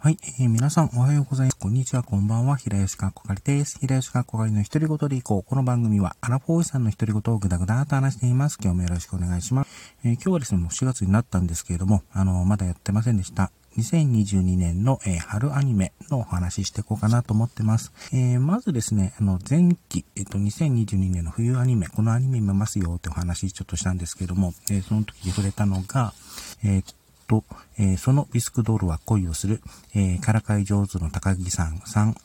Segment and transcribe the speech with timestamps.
[0.00, 1.58] はい、えー、皆さんおはようございます。
[1.58, 2.56] こんにちは、こんばんは。
[2.56, 3.80] 平吉かっこかりです。
[3.80, 5.42] 平吉かっこかりの独り言でいこう。
[5.42, 8.58] この番組は、アラフォーさんの独り言をぐだぐだと話しています。
[8.62, 9.96] 今日もよろしくお願いします。
[10.04, 13.50] えー、今日はですね、もう4月になったんですけれども、あのー、まだやってませんでした。
[13.76, 17.92] 2022年の、えー、春アニメのお話ししていこうかなと思ってます。
[18.12, 26.14] えー、まずですね、あの、前期、えっ、と、2022年の冬アニメ、このアニメ見ますよってお話ちょっとしたんですけれども、えー、その時に触れたのが、
[26.62, 26.84] え
[27.28, 27.44] と、
[27.78, 29.60] えー、そのビスクドールは恋をする、
[29.94, 32.16] えー、からかい上手の高木さんさん、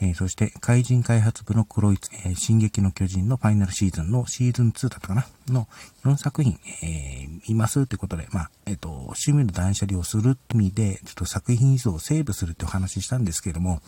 [0.00, 5.68] えー、そして、怪人開発部の黒い、えー、進撃の巨人のファイナルシーズンのシーズン2だったかなの
[6.04, 13.80] 4作品、えー、いますってことで、まあ、えっ、と、趣味の断捨離をするって意味で、ちょっと作品依存をセーブするってお話ししたんですけれども、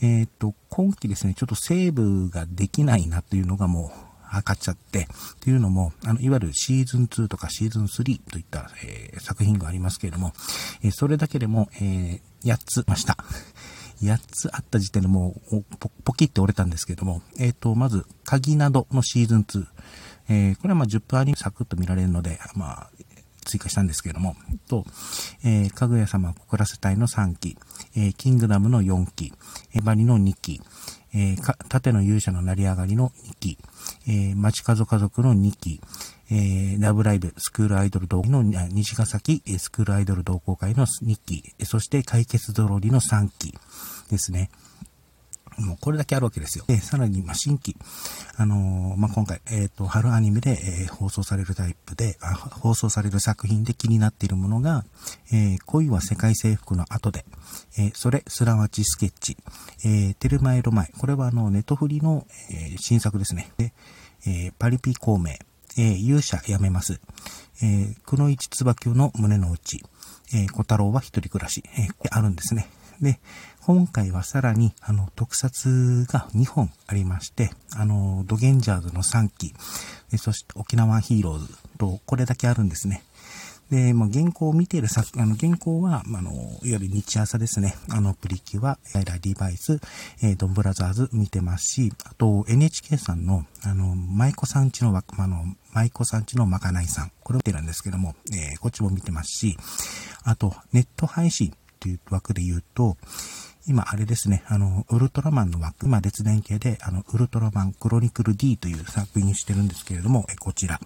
[0.00, 5.06] えっ、と、今期ですね、ちょっとセーブができないなっていうのがもう、測っちゃって、っ
[5.40, 10.32] ていうのも、あの、いわゆるシーズン2とかシーズン3といった、えー、作品がありますけれども、
[10.82, 13.16] えー、それだけでも、えー、8つました。
[14.00, 19.66] 8 つあった時点でもうポ、ポキって折れたんですけども、えっ、ー、と、まず、鍵などのシーズン2。
[20.28, 22.90] えー、これはまあ10分アニメサクッと見られるので、まあ、
[23.44, 24.36] 追加したんですけれども、
[24.68, 24.84] と、
[25.44, 27.56] えー、かぐや様を告らせたいの3期、
[27.96, 29.32] えー、キングダムの4期、
[29.74, 30.60] エバリの2期、
[31.14, 33.58] えー、縦の勇者の成り上がりの2期、
[34.06, 35.80] えー、町角家族の2期、
[36.30, 39.42] えー、ラブライブスクールアイドル同の西ヶ崎。
[39.58, 43.54] スクールアイドル同好会の2期、そして解決ぞろりの3期
[44.10, 44.50] ですね。
[45.58, 46.64] もうこれだけあるわけですよ。
[46.66, 47.76] で、さらに、ま、新規。
[48.36, 54.84] あのー、まあ、今回、えっ、ー、と、春アニメで、えー、放送されるタイプであ、放送される作品で気になっているものが、
[55.32, 57.24] え恋は世界征服の後で、
[57.78, 59.36] えそれ、すらわちスケッチ、
[59.84, 60.92] えテルマエロマエ。
[60.98, 63.50] これは、あの、ネトフリの、え新作ですね。
[63.56, 63.72] で、
[64.26, 65.32] えパリピ孔明、
[65.76, 67.00] え勇者やめます。
[67.62, 69.82] えくのいちつばきの胸の内、
[70.34, 72.68] え小太郎は一人暮らし、えあるんですね。
[73.02, 73.18] で、
[73.66, 79.52] 今回はさらに、あの、特撮が2本ありまして、あの、ドゲンジャーズの3期、
[80.16, 81.48] そして沖縄ヒーローズ
[81.78, 83.02] と、これだけあるんですね。
[83.70, 87.74] で、まあ、原稿を見ている作、あの、原稿は、あの、いわゆる日朝ですね。
[87.88, 89.80] あの、プリキュア、エラディバイス、
[90.22, 97.12] えー、ドンブラザーズ見てますし、あと、NHK さんの、あの、舞妓さんちの、まあの、舞妓さんちのまかないさん。
[97.22, 99.56] これを見てるんですけども、えー、こっちも見てますし、
[100.22, 102.96] あと、ネット配信という枠で言うと、
[103.66, 110.80] 今、あれですね、あの、ウルトラマンの枠、今、列伝系で、あの、ウルトラマンクロニクル D という作品してるんですけれども、えこちら。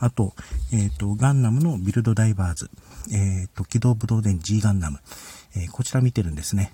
[0.00, 0.34] あと、
[0.72, 2.70] えっ、ー、と、ガンナムのビルドダイバーズ、
[3.12, 4.98] えっ、ー、と、機動武道伝 G ガンナム、
[5.54, 6.72] えー、こちら見てるんですね。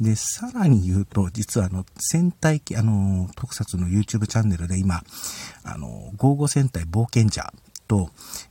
[0.00, 5.02] で、さらに言うと、実はあの、戦隊、あの、特撮の YouTube チャンネルで今、
[5.62, 7.52] あの、55戦隊冒険者
[7.86, 8.10] と、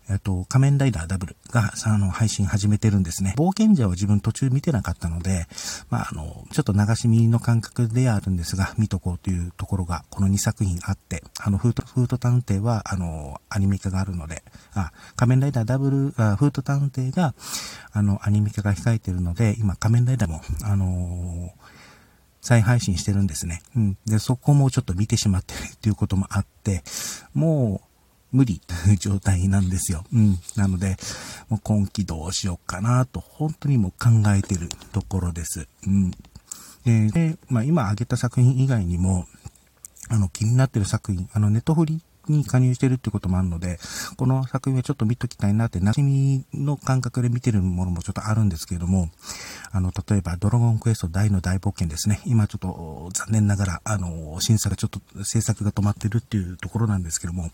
[0.09, 3.33] えっと、仮面ライダーダブルが、あの、配信始めてるんですね。
[3.37, 5.47] 冒険者を自分途中見てなかったので、
[5.89, 17.33] まあ、あの、ちょっと流し見の感覚ではあるんですが、見とこうというところが、この2作品あって、あの、フート、フート探偵は、あの、アニメ化があるので、あ、仮面ライダーダブル、あフート探偵が、
[17.91, 21.53] あの、アニメ化が控えてるので、今、仮面ライダーも、あの
[22.43, 23.61] 再配信してるんですね。
[23.75, 23.97] うん。
[24.05, 26.83] で、そこもちょっと見てしまってるっていうこともあって、
[27.33, 27.92] もう、
[28.33, 30.03] 無理という状態なんですよ。
[30.11, 30.39] うん。
[30.57, 30.97] なので、
[31.49, 35.67] もう今季どうしようかなと、本当にもう考えてるところです。
[35.87, 36.11] うん。
[37.11, 39.27] で、まあ今挙げた作品以外にも、
[40.09, 43.79] あの気になってる作品、あのネットフリに加入してるってこともあるので、
[44.17, 49.09] この作品はちょっと見ときたいなって、馴染みの感覚で見てるものもちょっとあるんですけれども、
[49.71, 52.21] あの、例えば、ドラゴンクエスト大の大冒険ですね。
[52.25, 57.49] 今ちょっと残念ながら、あの、審査がちょっと制作が止まってるっていうところなんですけども、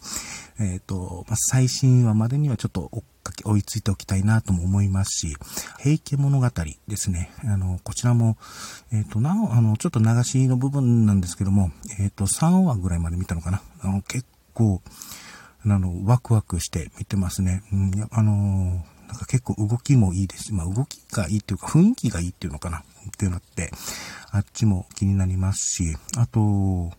[0.59, 5.35] えっ、ー、と、まあ、最新話までにはちょっと追っかけ、追いついておきたいなとも思いますし、
[5.79, 6.49] 平家物語
[6.87, 7.31] ですね。
[7.43, 8.37] あの、こちらも、
[8.91, 13.61] えっ、ー、と、なお、あの、ちょっと流しの部分なんですけども、えっ、ー、と、3話ぐらいまで見たのかな。
[13.81, 14.81] あの、結構、
[15.65, 17.63] あの、ワクワクして見てますね。
[17.71, 20.53] うん、あのー、なんか結構動きもいいです。
[20.53, 22.83] まあ動きがいいっていうか雰囲気がいいっていうのかなっ
[23.17, 23.71] ていうのって、
[24.31, 26.91] あっちも気になりますし、あと、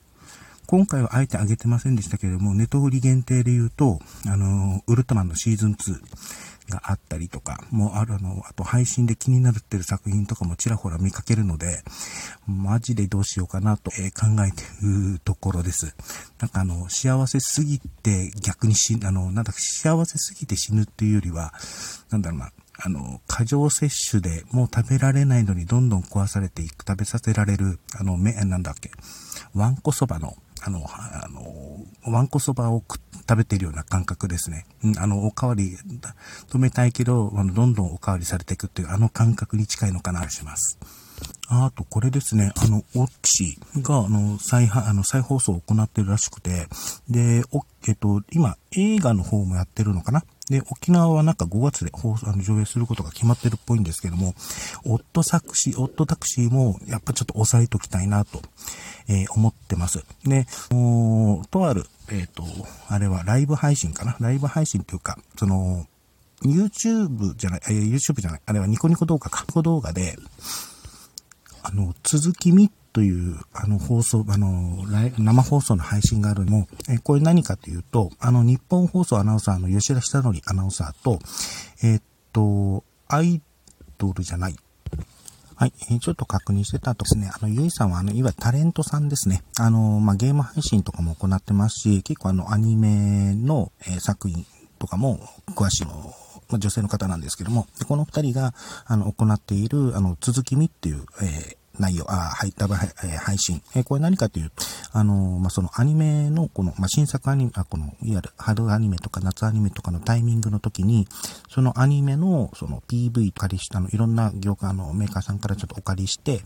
[0.67, 6.00] 今回はあえてあげてませんでしたけれども、ネトフリ限定で言うと、あの、ウルトマンのシーズン2、
[6.70, 11.82] があったりとか、もうあるの、あと配信で気になるってる作品とかもちらほら見かけるので、
[12.46, 15.94] マジでどうしようかなと、え考えてるところです。
[16.38, 21.52] なんかあの、幸せすぎて逆に死、あの、なんだか幸せすぎて死ぬっていうよりは、
[22.11, 22.52] なんだろうな、
[22.82, 28.90] あの、過剰摂取でもう食べられないのにどんどん壊されていく、食べさせられる、あの、め、なんだっけ、
[29.55, 31.43] わんこそばの、あの、あの、
[32.06, 32.82] わんこそばを
[33.29, 34.67] 食べてるような感覚ですね。
[34.85, 35.76] うん、あの、おかわり、
[36.49, 40.79] 止めたいけど、あの、どんどんおかわりされていくっていう、あの感覚に近いのかな、します。
[41.49, 46.69] あと、これですね、あの、オッチが、あの、再、あの、再放送を行ってるらしくて、
[47.08, 47.43] で、
[47.88, 50.25] えっと、今、映画の方もやってるのかな？
[50.50, 54.35] で、沖縄はなんか5月で放送、あの、上映することが決まってるっぽいんですけども、
[54.85, 58.43] オットタクシー、オットタクシーも、やっぱちょっと押さえときたいなと、
[59.08, 60.05] えー、思ってます。
[60.25, 60.47] で、
[61.50, 62.44] とある、えっ、ー、と、
[62.88, 64.17] あれはライブ配信かな？
[64.19, 65.87] ライブ配信というか、その、
[66.43, 69.44] YouTube じゃない、えー、YouTube じゃない、あれはニコニコ動画か。
[69.46, 70.17] ニコ動画で、
[71.62, 74.85] あの、続きみという、あの、放送、あの、
[75.19, 81.19] 生放送の配信があるのも、えこれ何かというと、あの、日本放送アナウンサーの吉田久則アナウンサーと、
[81.83, 82.03] え、っ
[82.33, 83.41] と、アイ
[83.99, 84.57] ドルじゃない。
[85.55, 85.73] はい。
[86.01, 89.43] ちょっと確認してたとですね、あの、ゆいさんは、あの、いわゆるタレントさんですね。
[89.59, 94.47] あの、まあ、ゲーム配信とかも行ってますし、結構あの、アニメの、え、作品
[94.79, 95.21] とかも
[95.55, 96.15] 詳しいの
[96.51, 98.55] ま、女性の方なんですけども、この二人が、
[98.87, 103.62] あの、行っている、あの、続きみっていう、えー、内容、あ、はい、ダブ配信。
[103.75, 104.53] えー、これ何かという、
[104.93, 111.09] あの、まあ、そのアニメの、この、まあ、新作アニメ、あ、この、いわゆる春アニメとか夏アニメとかのタイミングの時に、
[111.49, 116.43] そのアニメの、その PV 借りしたの、いろんな業界のメーカーさんからちょっとお借りして、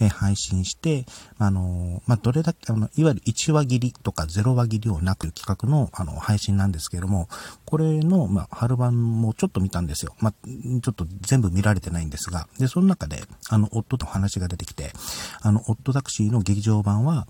[0.00, 1.04] えー、配信して、
[1.38, 7.28] あの、まあ、どれだけ、あの、いわゆる1話切りとか0話切りをなく企画の、あの、配信なんですけれども、
[7.64, 10.14] これの、まあ、春版もちょっと見たんですよ。
[10.20, 10.34] まあ、
[10.82, 14.77] ちょっと全部見られてないんですが、で、その中で、あの、夫と話が出てきて、
[15.40, 17.26] あの、オットタクシーの劇場版は、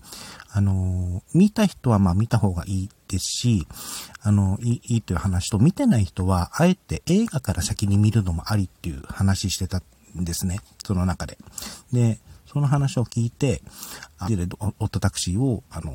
[0.51, 3.67] あの、見た人はまあ見た方がいいですし、
[4.21, 9.81] あの、いい、いいという話と、見てない人は、あえて映画から先に見るのもありっていう話してた
[10.17, 10.59] んですね。
[10.83, 11.37] その中で。
[11.91, 12.19] で、
[12.51, 13.61] その話を聞いて、
[14.17, 15.93] あオットタクシーを、あの、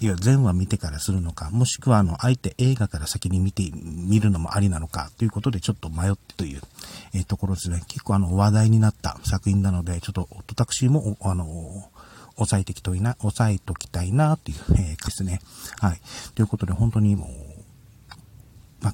[0.00, 6.60] いや、全話見てからするのか、もしくは、あの、あえて映画から先に見て、見るのもありなのか、ということでちょっと迷ってという、
[7.14, 7.80] えー、ところですね。
[7.86, 11.88] 結構あの、話題になった作品なので、ちょっと、オトタクシーも、あの、
[12.36, 15.40] 押さえてきといな、押さえときたいな、という、えー、ですね。
[15.78, 16.00] はい。
[16.34, 18.92] ということで、本当にもう、ま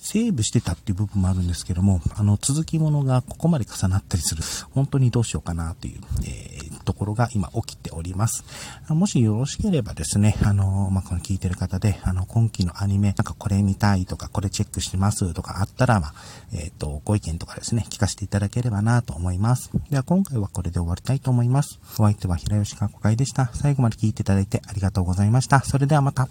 [0.00, 4.42] セーブしてたっていう部分もあるんですけども、あの、続きものがここまで重なったりする。
[4.72, 6.49] 本当にどうしようかなという、えー、
[6.84, 8.44] ところが今起きております。
[8.88, 16.14] もしよろしければですね、あの、まあ、この聞いてる方で、あの、今期のアニメ、なんかこれ見たいとか、これチェックしてますとかあったら、まあ、
[16.52, 19.70] えっ、ー、と、ご意見とかですね、聞かせていただければなと思います。
[19.90, 21.80] では、今回はこれで終わりたいと思います。
[21.98, 23.50] お相手は平吉かこかいでした。
[23.54, 25.60] 最後まで聞いていただいてありがとうございました。
[25.60, 26.28] それではまた。